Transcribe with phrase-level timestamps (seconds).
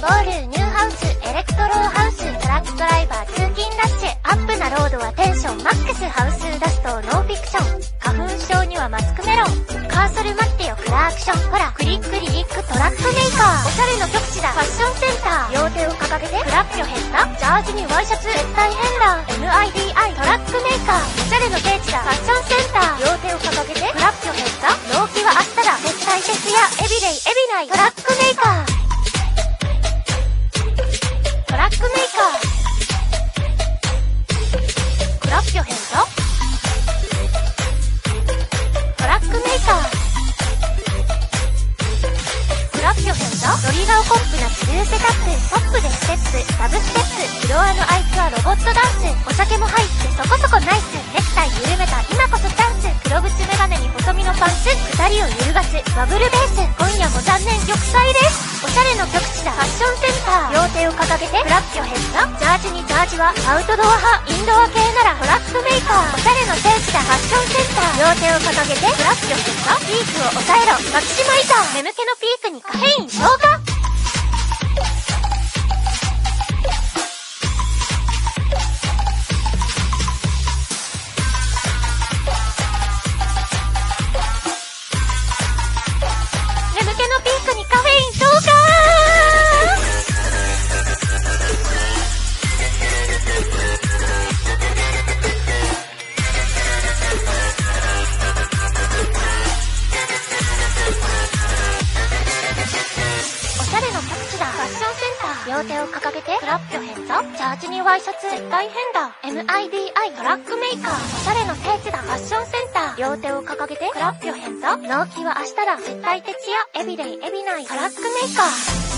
[0.00, 9.46] ボール、ニューハウス、エレクトローハウス、トラックドライバー、通勤ラッシュ、アップなロードはテンションマックス、ハウスダスト、ノーフィクション、花粉症にはマスクメロン、
[9.88, 13.39] カーソル待ってよ、クラークション、ほら、クリックリリックトラックメーカ
[13.80, 28.68] シャレの極地だ、ファッションセンター、両手を掲げて、フラッピョヘッダ、ジャージにワイシャツ、絶対変だ、MIDI トラックメーカー、おしゃれの聖地だ、ファッションセンター、両手を掲げて、フラッピョヘッダ、納期は明日だ、絶対徹夜、エビデイ、エビナイ、トラックメーカー、
[31.48, 31.99] トラックメーカー。
[44.30, 45.34] ップなスルーセタップ。
[45.50, 47.50] ポップでステップ、ダブステップ。
[47.50, 49.10] フロアのあいつはロボットダンス。
[49.26, 50.94] お酒も入ってそこそこナイス。
[51.10, 52.86] ネクタイ緩めた今こそチャンス。
[53.10, 54.70] 黒縁メガネに細身のパンツ。
[54.70, 56.62] 二人を揺るがすワブルベース。
[56.78, 58.62] 今夜も残念玉砕です。
[58.62, 59.50] おしゃれの極地だ。
[59.50, 60.54] ファッションセンター。
[60.54, 62.22] 両手を掲げて、 clap your hands。
[62.38, 64.30] ジャージにジャージはアウトドア派。
[64.30, 66.14] インドア系ならトラックメーカー。
[66.14, 67.00] おしゃれの聖地だ。
[67.02, 67.98] ファッションセンター。
[67.98, 69.74] 両手を掲げて、 clap your hands。
[69.90, 70.78] ピークを抑えろ。
[70.92, 71.82] マキシマイザー。
[71.82, 73.59] 眠気のピークにカフェイン消化。
[105.46, 107.22] 両手を掲げて、 clap your hands。
[107.22, 109.16] ジャージにワイシャツ、絶対変だ。
[109.22, 110.94] MIDI トラックメーカー。
[110.94, 111.98] おしゃれの聖地だ。
[111.98, 112.96] ファッションセンター。
[112.96, 114.76] 両手を掲げて、 clap your hands。
[114.76, 115.76] 納期は明日だ。
[115.76, 116.30] 絶対徹
[116.74, 116.82] 夜。
[116.82, 117.64] everyday、every night。
[117.64, 118.89] トラックメーカー。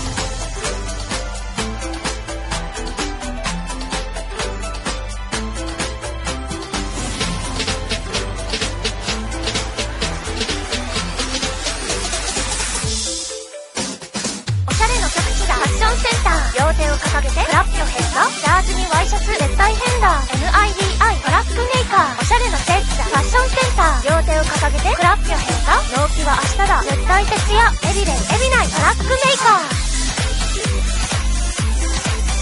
[17.19, 17.21] ー。
[17.21, 18.25] 両手を掲げて、クラッピョヘッド。
[18.25, 20.21] ジャージにワイシャツ、絶対変だ。
[20.33, 22.21] MIDI トラックメーカー。
[22.21, 23.03] おしゃれの聖地だ。
[23.03, 24.09] ファッションセンター。
[24.09, 26.01] 両手を掲げて、クラッピョヘッド。
[26.01, 26.81] 納期は明日だ。
[26.83, 27.69] 絶対徹夜。
[27.89, 28.67] エビデイ、エビナイ。
[28.67, 29.69] トラックメーカー。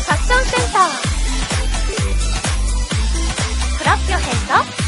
[0.02, 0.90] ファッションセンター。
[3.78, 3.84] フ。
[3.86, 4.81] ラッピョヘッド。